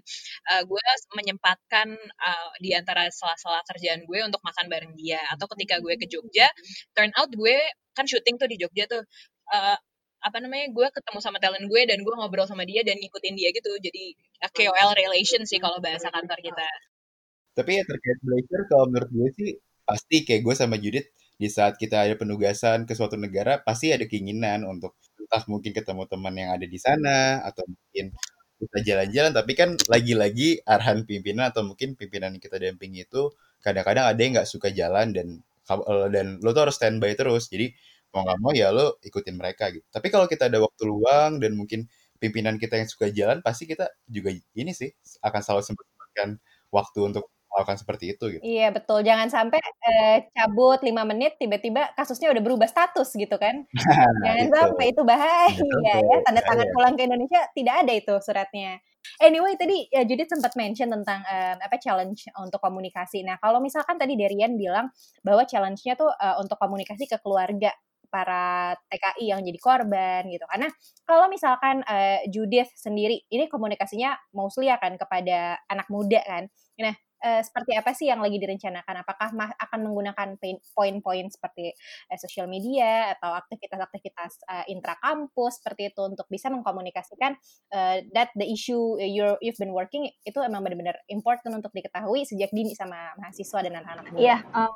[0.52, 0.82] uh, gue
[1.16, 5.24] menyempatkan uh, di antara sela-sela kerjaan gue untuk makan bareng dia.
[5.32, 6.52] Atau ketika gue ke Jogja,
[6.92, 7.58] turn out gue
[7.96, 9.04] kan syuting tuh di Jogja tuh.
[9.48, 9.80] Uh,
[10.18, 13.54] apa namanya gue ketemu sama talent gue dan gue ngobrol sama dia dan ngikutin dia
[13.54, 14.18] gitu jadi
[14.50, 16.68] KOL relation sih kalau bahasa kantor kita
[17.58, 19.50] tapi ya terkait belajar kalau menurut gue sih
[19.88, 21.10] pasti kayak gue sama Judith
[21.41, 26.04] di saat kita ada penugasan ke suatu negara pasti ada keinginan untuk entah mungkin ketemu
[26.08, 28.15] teman yang ada di sana atau mungkin
[28.58, 29.32] kita jalan-jalan.
[29.36, 33.30] Tapi kan lagi-lagi arahan pimpinan atau mungkin pimpinan yang kita dampingi itu
[33.62, 35.28] kadang-kadang ada yang nggak suka jalan dan
[36.13, 37.52] dan lo tuh harus standby terus.
[37.54, 37.70] Jadi
[38.15, 39.86] mau nggak mau ya lo ikutin mereka gitu.
[39.91, 41.86] Tapi kalau kita ada waktu luang dan mungkin
[42.17, 44.89] pimpinan kita yang suka jalan pasti kita juga ini sih
[45.22, 46.30] akan selalu sempatkan
[46.74, 48.41] waktu untuk melakukan seperti itu gitu.
[48.46, 53.65] Iya betul, jangan sampai eh, cabut lima menit tiba-tiba kasusnya udah berubah status gitu kan.
[54.26, 54.54] jangan itu.
[54.54, 55.50] sampai itu bahaya
[55.82, 58.78] ya, tanda tangan pulang ke Indonesia tidak ada itu suratnya.
[59.17, 63.24] Anyway, tadi ya, Judith sempat mention tentang um, apa challenge untuk komunikasi.
[63.26, 64.91] Nah, kalau misalkan tadi Darian bilang
[65.24, 67.74] bahwa challenge-nya tuh uh, untuk komunikasi ke keluarga
[68.08, 70.46] para TKI yang jadi korban gitu.
[70.48, 70.67] Karena
[71.04, 76.43] kalau misalkan uh, Judith sendiri ini komunikasinya mostly akan kepada anak muda kan.
[76.80, 79.06] Nah, uh, seperti apa sih yang lagi direncanakan?
[79.06, 80.38] Apakah akan menggunakan
[80.74, 81.74] poin-poin seperti
[82.10, 87.36] uh, social media atau aktivitas-aktivitas uh, intrakampus seperti itu untuk bisa mengkomunikasikan
[87.74, 92.50] uh, that the issue you you've been working itu emang benar-benar important untuk diketahui sejak
[92.50, 94.22] dini sama mahasiswa dan anak-anak muda.
[94.22, 94.74] Iya, um,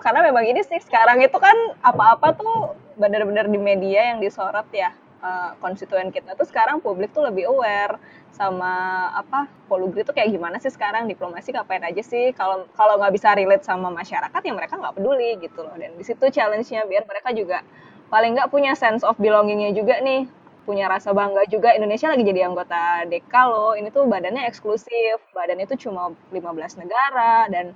[0.00, 4.92] karena memang ini sih sekarang itu kan apa-apa tuh benar-benar di media yang disorot ya
[5.26, 7.98] uh, konstituen kita tuh sekarang publik tuh lebih aware
[8.30, 11.10] sama apa polugri tuh kayak gimana sih sekarang?
[11.10, 12.30] Diplomasi ngapain aja sih?
[12.36, 15.74] Kalau kalau nggak bisa relate sama masyarakat ya mereka nggak peduli gitu loh.
[15.74, 17.64] Dan di situ challenge-nya biar mereka juga
[18.12, 20.28] paling nggak punya sense of belongingnya juga nih.
[20.66, 21.72] Punya rasa bangga juga.
[21.78, 23.72] Indonesia lagi jadi anggota DEKA loh.
[23.78, 25.22] Ini tuh badannya eksklusif.
[25.30, 27.72] Badan itu cuma 15 negara dan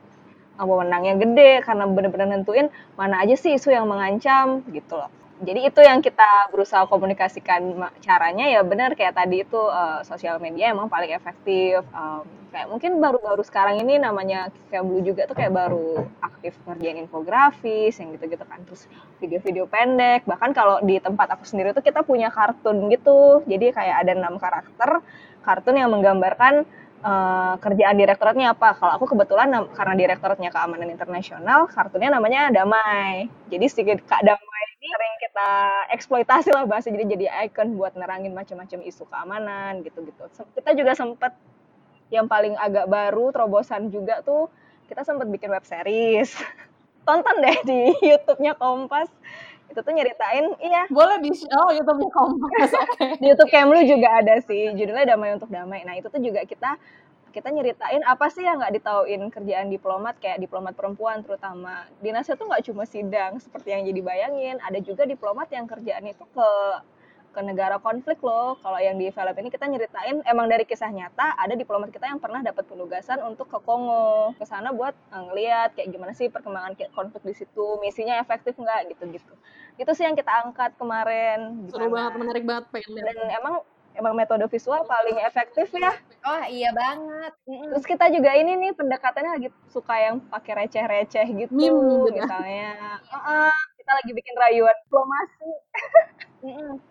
[0.61, 5.20] wewenangnya gede karena bener-bener nentuin mana aja sih isu yang mengancam gitu loh.
[5.41, 7.73] Jadi itu yang kita berusaha komunikasikan
[8.05, 11.81] caranya ya benar kayak tadi itu uh, sosial media emang paling efektif.
[11.97, 16.99] Um, kayak mungkin baru-baru sekarang ini namanya kayak Blue juga tuh kayak baru aktif ngerjain
[16.99, 18.91] infografis yang gitu-gitu kan terus
[19.23, 23.97] video-video pendek bahkan kalau di tempat aku sendiri tuh kita punya kartun gitu jadi kayak
[24.03, 24.99] ada enam karakter
[25.47, 26.67] kartun yang menggambarkan
[27.01, 28.77] uh, kerjaan direktoratnya apa.
[28.77, 33.29] Kalau aku kebetulan karena direktoratnya keamanan internasional, kartunya namanya Damai.
[33.49, 34.50] Jadi sedikit Kak Damai
[34.81, 35.51] sering kita
[35.93, 40.25] eksploitasi lah bahasa jadi jadi icon buat nerangin macam-macam isu keamanan gitu-gitu.
[40.57, 41.37] Kita juga sempat
[42.09, 44.49] yang paling agak baru terobosan juga tuh
[44.89, 46.33] kita sempat bikin web series.
[47.07, 49.09] Tonton deh di YouTube-nya Kompas
[49.71, 53.23] itu tuh nyeritain iya boleh di oh YouTube-nya Kompas okay.
[53.23, 56.75] di YouTube Kemlu juga ada sih judulnya Damai untuk Damai nah itu tuh juga kita
[57.31, 62.51] kita nyeritain apa sih yang nggak ditauin kerjaan diplomat kayak diplomat perempuan terutama dinasnya tuh
[62.51, 66.51] nggak cuma sidang seperti yang jadi bayangin ada juga diplomat yang kerjaan itu ke
[67.31, 68.59] ke negara konflik loh.
[68.59, 72.19] Kalau yang di film ini kita nyeritain emang dari kisah nyata ada diplomat kita yang
[72.19, 76.75] pernah dapat penugasan untuk ke Kongo ke sana buat eh, ngeliat kayak gimana sih perkembangan
[76.91, 79.35] konflik di situ, misinya efektif nggak gitu-gitu.
[79.79, 81.71] Itu sih yang kita angkat kemarin.
[81.71, 83.63] Seru banget, menarik banget pengen Dan emang
[84.01, 85.93] emang metode visual paling efektif ya.
[86.25, 87.33] Oh iya banget.
[87.45, 92.17] Terus kita juga ini nih pendekatannya lagi suka yang pakai receh-receh gitu, Mim, gitu.
[92.17, 92.99] misalnya.
[93.13, 95.51] Uh -uh, kita lagi bikin rayuan diplomasi.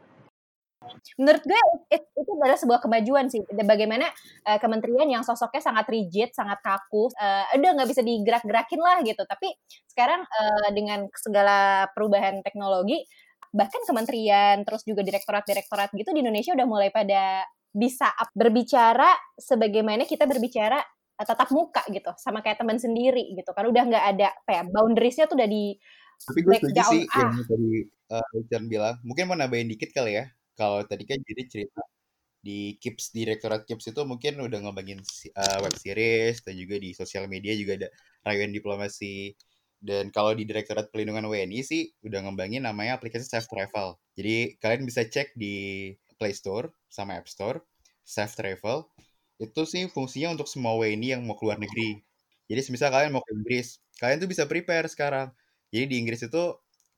[1.20, 1.60] Menurut gue
[1.92, 3.44] it, itu adalah sebuah kemajuan sih.
[3.52, 4.08] Bagaimana
[4.48, 9.22] uh, kementerian yang sosoknya sangat rigid, sangat kaku, uh, udah nggak bisa digerak-gerakin lah gitu.
[9.28, 9.52] Tapi
[9.92, 13.04] sekarang uh, dengan segala perubahan teknologi,
[13.50, 20.26] bahkan kementerian terus juga direktorat-direktorat gitu di Indonesia udah mulai pada bisa berbicara sebagaimana kita
[20.26, 20.82] berbicara
[21.20, 23.68] tatap muka gitu sama kayak teman sendiri gitu kan.
[23.68, 25.76] Udah nggak ada apa ya boundariesnya tuh udah di
[26.20, 27.32] tapi gue setuju sih ah.
[27.32, 28.96] yang tadi uh, bilang.
[29.08, 30.26] Mungkin mau nambahin dikit kali ya.
[30.60, 31.82] Kalau tadi kan jadi cerita
[32.40, 35.00] di Kips Direktorat Kips itu mungkin udah ngembangin
[35.36, 37.88] uh, web series dan juga di sosial media juga ada
[38.28, 39.36] rayuan diplomasi
[39.80, 43.96] dan kalau di Direktorat Pelindungan WNI sih udah ngembangin namanya aplikasi Safe Travel.
[44.20, 45.90] Jadi kalian bisa cek di
[46.20, 47.64] Play Store sama App Store
[48.04, 48.84] Safe Travel.
[49.40, 52.04] Itu sih fungsinya untuk semua WNI yang mau keluar negeri.
[52.52, 55.32] Jadi semisal kalian mau ke Inggris, kalian tuh bisa prepare sekarang.
[55.72, 56.44] Jadi di Inggris itu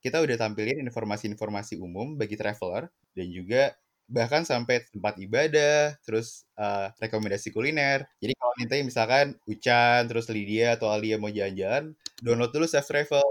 [0.02, 3.76] kita udah tampilin informasi-informasi umum bagi traveler dan juga
[4.12, 8.04] bahkan sampai tempat ibadah, terus uh, rekomendasi kuliner.
[8.20, 13.24] Jadi kalau nanti misalkan Ucan, terus Lydia atau Alia mau jalan-jalan, download dulu Safe Travel.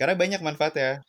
[0.00, 1.04] Karena banyak manfaatnya.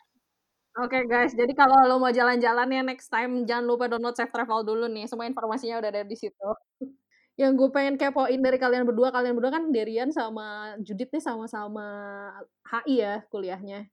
[0.78, 4.30] Oke okay, guys, jadi kalau lo mau jalan-jalan ya next time jangan lupa download Safe
[4.30, 5.10] Travel dulu nih.
[5.10, 6.50] Semua informasinya udah ada di situ.
[7.42, 11.86] Yang gue pengen kepoin dari kalian berdua, kalian berdua kan Derian sama Judith nih sama-sama
[12.66, 13.86] HI ya kuliahnya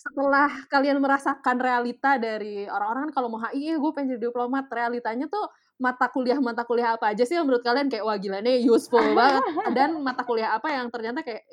[0.00, 4.72] setelah kalian merasakan realita dari orang-orang kan kalau mau HI ya gue pengen jadi diplomat.
[4.72, 5.44] Realitanya tuh
[5.76, 7.92] mata kuliah mata kuliah apa aja sih yang menurut kalian?
[7.92, 9.44] Kayak wah gila nih useful banget.
[9.76, 11.44] Dan mata kuliah apa yang ternyata kayak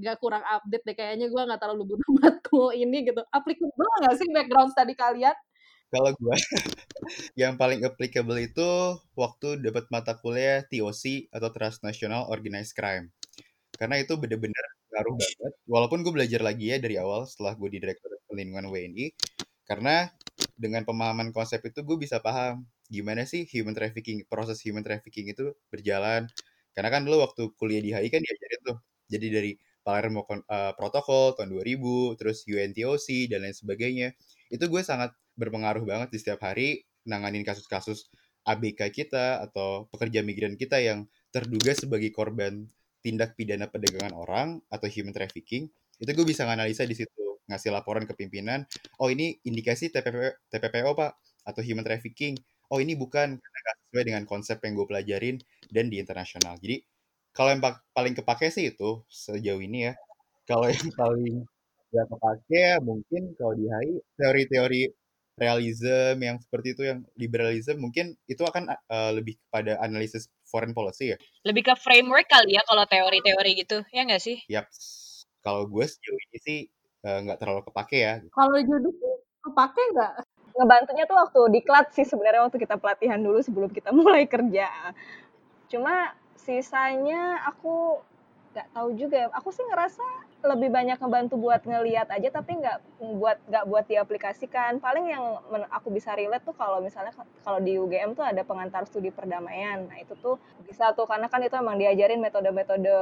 [0.00, 3.20] nggak e, kurang update deh kayaknya gue nggak terlalu butuh matkul ini gitu.
[3.28, 5.36] Applicable nggak sih background tadi kalian?
[5.92, 6.36] Kalau gue
[7.40, 13.12] yang paling applicable itu waktu dapat mata kuliah TOC atau Transnational Organized Crime.
[13.76, 15.52] Karena itu bener-bener ngaruh banget.
[15.70, 19.14] Walaupun gue belajar lagi ya dari awal setelah gue di Direktur Perlindungan WNI,
[19.70, 20.10] karena
[20.58, 25.54] dengan pemahaman konsep itu gue bisa paham gimana sih human trafficking, proses human trafficking itu
[25.70, 26.26] berjalan.
[26.74, 29.52] Karena kan dulu waktu kuliah di HI kan diajarin tuh, jadi dari
[29.86, 34.08] Palermo uh, Protokol tahun 2000, terus UNTOC, dan lain sebagainya.
[34.52, 38.10] Itu gue sangat berpengaruh banget di setiap hari nanganin kasus-kasus
[38.44, 42.68] ABK kita atau pekerja migran kita yang terduga sebagai korban
[43.04, 48.06] tindak pidana perdagangan orang atau human trafficking, itu gue bisa nganalisa di situ, ngasih laporan
[48.06, 48.66] ke pimpinan,
[49.02, 51.12] oh ini indikasi TPP, TPPO pak,
[51.46, 52.36] atau human trafficking,
[52.68, 55.36] oh ini bukan, karena sesuai dengan konsep yang gue pelajarin
[55.72, 56.60] dan di internasional.
[56.60, 56.84] Jadi
[57.32, 57.62] kalau yang
[57.94, 59.92] paling kepake sih itu sejauh ini ya.
[60.48, 61.36] Kalau yang paling
[61.88, 64.82] gak kepake mungkin kalau di HI teori-teori
[65.38, 71.14] realism yang seperti itu yang liberalism mungkin itu akan uh, lebih kepada analisis foreign policy
[71.14, 71.18] ya.
[71.46, 74.36] Lebih ke framework kali ya kalau teori-teori gitu, ya nggak sih?
[74.50, 74.66] Yap.
[75.40, 76.58] Kalau gue sejauh ini sih
[77.06, 78.14] uh, nggak terlalu kepake ya.
[78.34, 78.90] Kalau jadi
[79.46, 80.12] kepake nggak?
[80.58, 84.68] Ngebantunya tuh waktu diklat sih sebenarnya waktu kita pelatihan dulu sebelum kita mulai kerja.
[85.70, 88.02] Cuma sisanya aku
[88.52, 89.28] nggak tahu juga ya.
[89.36, 90.04] Aku sih ngerasa
[90.38, 92.78] lebih banyak ngebantu buat ngeliat aja tapi nggak
[93.18, 94.78] buat nggak buat diaplikasikan.
[94.78, 95.24] Paling yang
[95.72, 99.86] aku bisa relate tuh kalau misalnya kalau di UGM tuh ada pengantar studi perdamaian.
[99.86, 102.94] Nah itu tuh bisa tuh karena kan itu emang diajarin metode-metode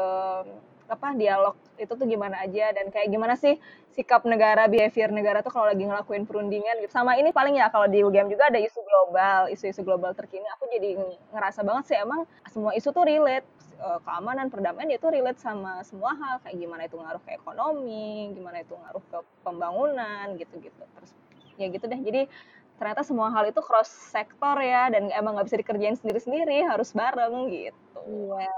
[0.87, 3.59] apa dialog itu tuh gimana aja dan kayak gimana sih
[3.93, 7.91] sikap negara behavior negara tuh kalau lagi ngelakuin perundingan gitu sama ini paling ya kalau
[7.91, 11.01] di UGM juga ada isu global isu-isu global terkini aku jadi
[11.35, 13.45] ngerasa banget sih emang semua isu tuh relate
[13.81, 18.63] uh, keamanan perdamaian itu relate sama semua hal kayak gimana itu ngaruh ke ekonomi gimana
[18.63, 21.13] itu ngaruh ke pembangunan gitu-gitu terus
[21.57, 22.29] ya gitu deh jadi
[22.77, 27.49] ternyata semua hal itu cross sektor ya dan emang nggak bisa dikerjain sendiri-sendiri harus bareng
[27.49, 28.53] gitu iya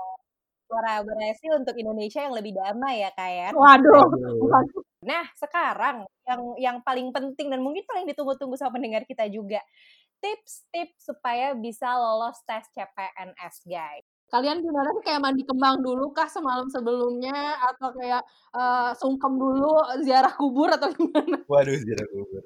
[0.68, 3.50] kolaborasi untuk Indonesia yang lebih damai ya kayak.
[3.50, 3.56] Ya?
[3.56, 4.04] Waduh.
[5.00, 9.64] Nah sekarang yang yang paling penting dan mungkin paling ditunggu-tunggu sama pendengar kita juga
[10.20, 14.06] tips-tips supaya bisa lolos tes CPNS guys.
[14.28, 19.80] Kalian gimana sih kayak mandi kembang dulu kah semalam sebelumnya atau kayak uh, sungkem dulu
[20.04, 21.40] ziarah kubur atau gimana?
[21.48, 22.44] Waduh ziarah kubur.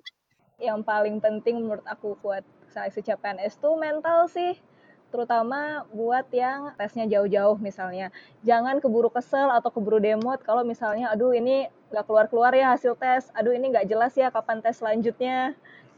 [0.62, 4.54] Yang paling penting menurut aku buat seleksi CPNS tuh mental sih
[5.12, 8.08] terutama buat yang tesnya jauh-jauh misalnya.
[8.46, 13.28] Jangan keburu kesel atau keburu demot kalau misalnya aduh ini nggak keluar-keluar ya hasil tes,
[13.36, 15.52] aduh ini nggak jelas ya kapan tes selanjutnya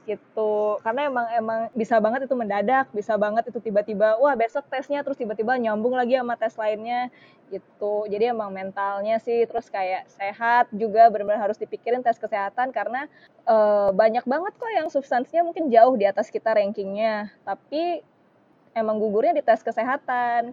[0.04, 0.78] gitu.
[0.84, 5.16] Karena emang emang bisa banget itu mendadak bisa banget itu tiba-tiba wah besok tesnya terus
[5.16, 7.08] tiba-tiba nyambung lagi sama tes lainnya
[7.48, 8.04] gitu.
[8.08, 13.08] Jadi emang mentalnya sih terus kayak sehat juga benar-benar harus dipikirin tes kesehatan karena
[13.48, 13.56] e,
[13.92, 17.32] banyak banget kok yang substansinya mungkin jauh di atas kita rankingnya.
[17.44, 18.04] Tapi
[18.76, 20.52] emang gugurnya di tes kesehatan.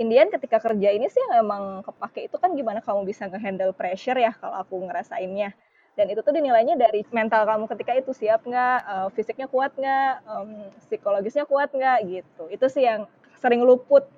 [0.00, 4.32] Indian ketika kerja ini sih emang kepake itu kan gimana kamu bisa ngehandle pressure ya
[4.32, 5.52] kalau aku ngerasainnya
[5.92, 10.24] dan itu tuh dinilainya dari mental kamu ketika itu siap nggak uh, fisiknya kuat nggak
[10.24, 10.50] um,
[10.88, 12.44] psikologisnya kuat nggak gitu.
[12.48, 13.04] Itu sih yang
[13.40, 14.08] sering luput.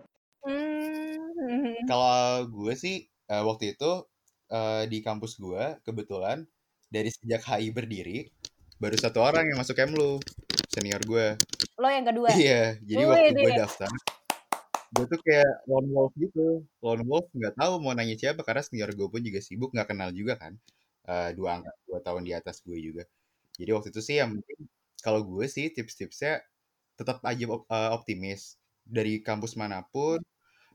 [0.44, 1.80] Hmm.
[1.88, 4.04] kalau gue sih uh, waktu itu
[4.52, 6.44] uh, di kampus gue kebetulan
[6.92, 8.28] dari sejak HI berdiri
[8.76, 10.20] baru satu orang yang masuk Kemlu
[10.68, 11.40] senior gue.
[11.80, 12.28] Lo yang kedua?
[12.36, 13.90] Iya jadi Wih, waktu gue daftar
[14.94, 16.60] gue tuh kayak lone wolf gitu.
[16.84, 20.12] Lone wolf nggak tahu mau nanya siapa karena senior gue pun juga sibuk nggak kenal
[20.12, 20.60] juga kan
[21.08, 23.04] uh, dua angka dua tahun di atas gue juga.
[23.58, 24.60] Jadi waktu itu sih yang penting
[25.04, 26.42] kalau gue sih tips-tipsnya
[26.98, 28.56] tetap aja uh, optimis.
[28.84, 30.20] Dari kampus mana pun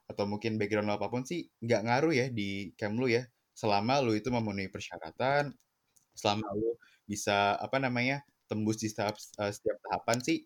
[0.10, 3.24] atau mungkin background lo apa pun sih nggak ngaruh ya di Kemlu ya.
[3.54, 5.54] Selama lo itu memenuhi persyaratan
[6.18, 10.38] selama lo bisa apa namanya tembus di setiap, uh, setiap tahapan sih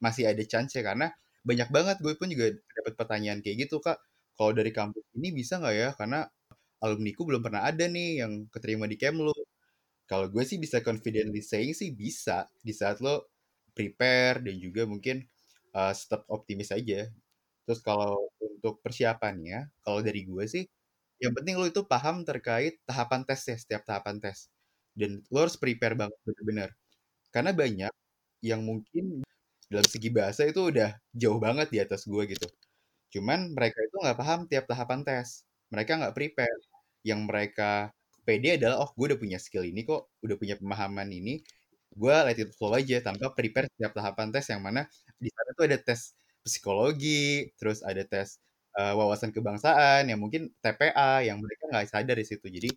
[0.00, 0.82] masih ada chance ya.
[0.86, 1.12] Karena
[1.44, 4.00] banyak banget gue pun juga dapat pertanyaan kayak gitu kak.
[4.36, 5.88] Kalau dari kampus ini bisa nggak ya?
[5.96, 6.24] Karena
[6.84, 9.32] alumniku belum pernah ada nih yang keterima di Kemlu.
[10.10, 13.30] Kalau gue sih bisa confidently saying sih bisa di saat lo
[13.76, 15.22] prepare dan juga mungkin
[15.76, 17.08] uh, tetap optimis aja.
[17.66, 20.64] Terus kalau untuk persiapannya, kalau dari gue sih,
[21.22, 24.48] yang penting lo itu paham terkait tahapan tes ya, setiap tahapan tes.
[24.96, 26.70] Dan lo harus prepare banget bener-bener.
[27.34, 27.92] Karena banyak
[28.44, 29.22] yang mungkin
[29.70, 32.48] dalam segi bahasa itu udah jauh banget di atas gue gitu.
[33.14, 35.44] Cuman mereka itu nggak paham tiap tahapan tes.
[35.72, 36.60] Mereka nggak prepare.
[37.06, 37.70] Yang mereka
[38.24, 41.40] pede adalah, oh gue udah punya skill ini kok, udah punya pemahaman ini,
[41.90, 44.86] gue let it flow aja tanpa prepare setiap tahapan tes yang mana
[45.18, 46.14] di sana tuh ada tes
[46.46, 48.38] psikologi, terus ada tes
[48.78, 52.46] uh, wawasan kebangsaan, yang mungkin TPA, yang mereka nggak sadar di situ.
[52.46, 52.70] Jadi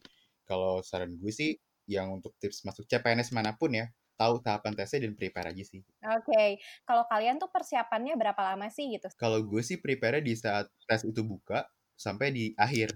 [0.43, 1.55] kalau saran gue sih,
[1.87, 5.81] yang untuk tips masuk CPNS mana pun ya, tahu tahapan tesnya dan prepare aja sih.
[6.03, 6.49] Oke, okay.
[6.87, 9.07] kalau kalian tuh persiapannya berapa lama sih gitu?
[9.15, 12.93] Kalau gue sih prepare di saat tes itu buka sampai di akhir.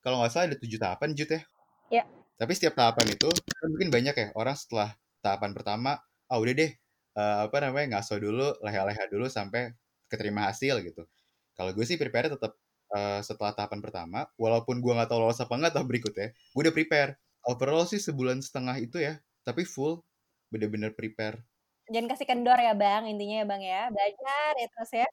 [0.00, 1.40] Kalau nggak salah ada tujuh tahapan, Jut ya?
[1.90, 2.04] Ya.
[2.38, 5.98] Tapi setiap tahapan itu kan mungkin banyak ya orang setelah tahapan pertama,
[6.30, 6.70] ah oh, udah deh,
[7.18, 9.74] uh, apa namanya ngaso dulu, leha-leha dulu sampai
[10.06, 11.02] keterima hasil gitu.
[11.58, 12.54] Kalau gue sih prepare tetap
[12.94, 16.74] uh, setelah tahapan pertama, walaupun gue nggak tahu lolos apa nggak tahap berikutnya, gue udah
[16.74, 17.18] prepare.
[17.42, 20.04] Overall sih sebulan setengah itu ya, tapi full
[20.52, 21.42] bener-bener prepare.
[21.88, 25.08] Jangan kasih kendor ya bang, intinya ya bang ya, belajar ya terus ya.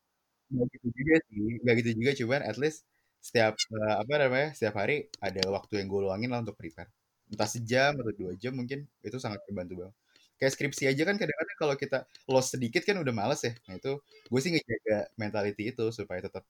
[0.45, 2.85] Gak gitu juga sih, gak gitu juga cuman at least
[3.25, 6.93] setiap uh, apa namanya setiap hari ada waktu yang gue luangin lah untuk prepare.
[7.25, 9.95] Entah sejam atau dua jam mungkin itu sangat membantu banget.
[10.37, 11.97] Kayak skripsi aja kan kadang-kadang kalau kita
[12.29, 13.57] lost sedikit kan udah males ya.
[13.65, 13.97] Nah itu
[14.29, 16.45] gue sih ngejaga mentality itu supaya tetap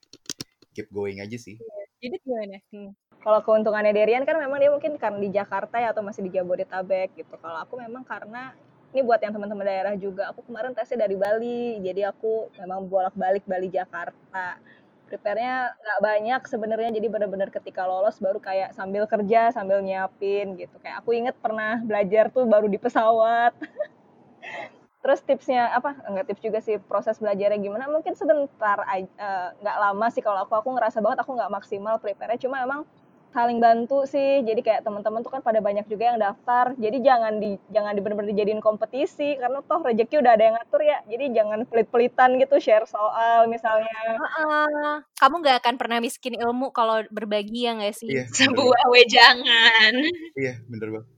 [0.75, 1.55] keep going aja sih.
[2.03, 2.91] Jadi gimana hmm.
[3.23, 7.15] kalau keuntungannya Derian kan memang dia mungkin karena di Jakarta ya atau masih di Jabodetabek
[7.15, 7.39] gitu.
[7.39, 8.51] Kalau aku memang karena
[8.91, 11.79] ini buat yang teman-teman daerah juga aku kemarin tesnya dari Bali.
[11.79, 14.59] Jadi aku memang bolak-balik Bali Jakarta
[15.15, 16.91] prepare-nya nggak banyak sebenarnya.
[16.99, 20.75] Jadi benar-benar ketika lolos baru kayak sambil kerja sambil nyiapin gitu.
[20.83, 23.55] Kayak aku inget pernah belajar tuh baru di pesawat.
[25.05, 25.95] Terus tipsnya apa?
[26.03, 27.87] Enggak tips juga sih proses belajarnya gimana.
[27.87, 29.07] Mungkin sebentar eh,
[29.63, 30.59] nggak uh, lama sih kalau aku.
[30.59, 32.41] Aku ngerasa banget aku nggak maksimal prepare-nya.
[32.41, 32.83] Cuma emang
[33.35, 34.39] saling bantu sih.
[34.47, 36.71] Jadi kayak teman-teman tuh kan pada banyak juga yang daftar.
[36.79, 39.35] Jadi jangan di jangan di benar-benar dijadiin kompetisi.
[39.35, 40.97] Karena toh rezeki udah ada yang ngatur ya.
[41.11, 43.99] Jadi jangan pelit-pelitan gitu share soal misalnya.
[44.39, 48.07] Uh, kamu nggak akan pernah miskin ilmu kalau berbagi ya nggak sih?
[48.07, 49.93] Iya, sebuah wejangan.
[50.39, 51.09] Iya bener banget.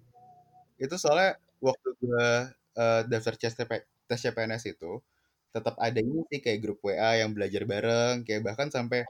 [0.82, 2.28] Itu soalnya waktu gue
[2.82, 3.54] uh, daftar tes
[4.10, 4.98] tes CPNS itu
[5.54, 8.26] tetap ada ini sih kayak grup WA yang belajar bareng.
[8.26, 9.06] Kayak bahkan sampai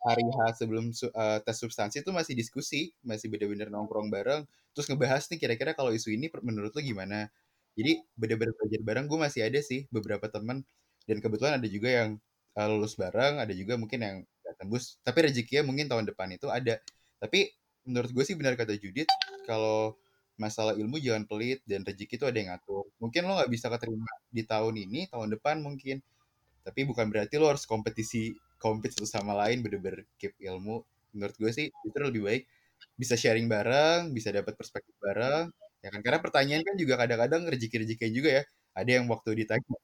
[0.00, 5.28] hari H sebelum uh, tes substansi itu masih diskusi, masih bener-bener nongkrong bareng, terus ngebahas
[5.28, 7.28] nih kira-kira kalau isu ini menurut lo gimana.
[7.76, 10.64] Jadi bener-bener belajar bareng, gue masih ada sih beberapa teman
[11.04, 12.10] dan kebetulan ada juga yang
[12.56, 16.48] uh, lulus bareng, ada juga mungkin yang gak tembus, tapi rezekinya mungkin tahun depan itu
[16.48, 16.80] ada.
[17.20, 17.52] Tapi
[17.86, 19.08] menurut gue sih benar kata Judit,
[19.44, 19.96] kalau
[20.40, 22.88] masalah ilmu jangan pelit dan rezeki itu ada yang ngatur.
[22.96, 26.00] Mungkin lo nggak bisa keterima di tahun ini, tahun depan mungkin.
[26.64, 30.84] Tapi bukan berarti lo harus kompetisi compete satu sama lain bener-bener keep ilmu
[31.16, 32.42] menurut gue sih itu lebih baik
[32.94, 35.48] bisa sharing bareng bisa dapat perspektif bareng
[35.80, 38.42] ya kan karena pertanyaan kan juga kadang-kadang rezeki-rezeki juga ya
[38.76, 39.76] ada yang waktu ditanya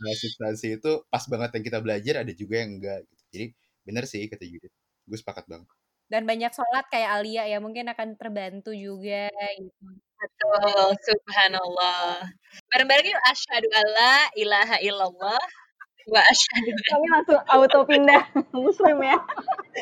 [0.00, 3.22] nah, substansi itu pas banget yang kita belajar ada juga yang enggak gitu.
[3.34, 3.46] jadi
[3.84, 4.74] bener sih kata Judith
[5.10, 5.68] gue sepakat banget
[6.10, 9.86] dan banyak sholat kayak Alia ya mungkin akan terbantu juga gitu.
[10.20, 12.26] Betul, subhanallah.
[12.66, 15.40] Bareng-bareng yuk asyhadu alla ilaha illallah
[16.08, 16.70] Asyhadu.
[16.88, 18.22] Kami langsung auto pindah
[18.56, 19.18] muslim ya.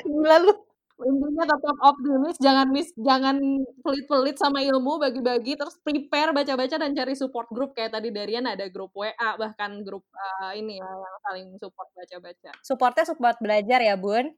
[0.02, 0.54] Gila lu.
[0.98, 3.38] Intinya tetap optimis, jangan mis, jangan
[3.86, 8.66] pelit-pelit sama ilmu, bagi-bagi, terus prepare baca-baca dan cari support group kayak tadi Darian ada
[8.66, 12.50] grup WA bahkan grup uh, ini ya yang saling support baca-baca.
[12.66, 14.34] Supportnya support belajar ya Bun.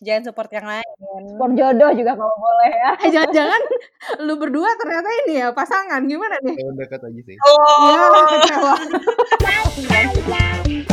[0.00, 0.88] Jangan support yang lain.
[1.34, 2.90] Support jodoh juga kalau boleh ya.
[3.04, 3.60] Eh, jangan-jangan
[4.24, 6.56] lu berdua ternyata ini ya pasangan gimana nih?
[6.56, 7.36] dekat aja sih.
[7.36, 7.84] Oh.
[7.92, 8.74] Ya, kecewa.